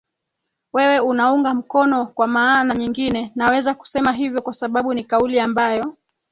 wewe 0.73 0.99
unaunga 0.99 1.53
mkono 1.53 2.05
kwa 2.05 2.27
maana 2.27 2.75
nyingine 2.75 3.31
naweza 3.35 3.73
kusema 3.73 4.11
hivyo 4.11 4.41
kwa 4.41 4.53
sababu 4.53 4.93
ni 4.93 5.03
kauli 5.03 5.39
ambayo 5.39 5.97